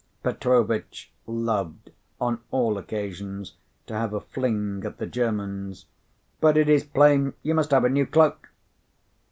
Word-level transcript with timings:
Petrovitch 0.23 1.11
loved, 1.27 1.91
on 2.19 2.39
all 2.49 2.79
occasions, 2.79 3.53
to 3.85 3.93
have 3.93 4.13
a 4.15 4.19
fling 4.19 4.81
at 4.83 4.97
the 4.97 5.05
Germans. 5.05 5.85
"But 6.39 6.57
it 6.57 6.67
is 6.67 6.83
plain 6.83 7.35
you 7.43 7.53
must 7.53 7.69
have 7.69 7.83
a 7.85 7.89
new 7.89 8.07
cloak." 8.07 8.49